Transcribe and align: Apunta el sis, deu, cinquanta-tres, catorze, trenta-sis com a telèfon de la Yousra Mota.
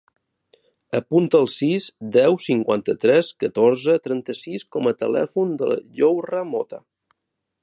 Apunta 0.99 1.41
el 1.43 1.45
sis, 1.55 1.85
deu, 2.15 2.39
cinquanta-tres, 2.47 3.31
catorze, 3.45 3.99
trenta-sis 4.09 4.69
com 4.77 4.93
a 4.93 4.97
telèfon 5.05 5.57
de 5.63 5.73
la 5.75 5.81
Yousra 6.01 6.47
Mota. 6.55 6.87